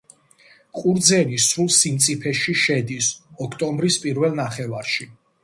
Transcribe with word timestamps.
ყურძენი 0.77 1.37
სრულ 1.47 1.67
სიმწიფეში 1.75 2.57
შედის 2.63 3.11
ოქტომბრის 3.49 4.01
პირველ 4.09 4.37
ნახევარში. 4.43 5.11